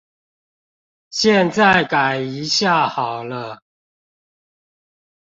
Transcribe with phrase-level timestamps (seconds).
[1.11, 3.61] 現在改一下好了